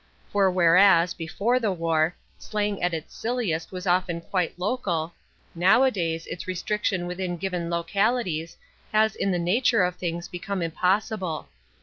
For 0.31 0.49
whereas, 0.49 1.13
before 1.13 1.59
the 1.59 1.71
war, 1.71 2.15
slang 2.39 2.81
at 2.81 2.91
its 2.91 3.15
silliest 3.15 3.71
was 3.71 3.85
often 3.85 4.19
quite 4.19 4.57
local, 4.57 5.13
nowadays 5.53 6.25
its 6.25 6.47
restriction 6.47 7.05
within 7.05 7.37
given 7.37 7.69
localities 7.69 8.57
has 8.93 9.15
in 9.15 9.29
the 9.29 9.37
nature 9.37 9.83
of 9.83 9.97
things 9.97 10.27
become 10.27 10.63
impossible. 10.63 11.49